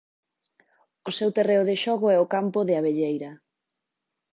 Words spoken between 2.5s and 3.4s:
de Abelleira.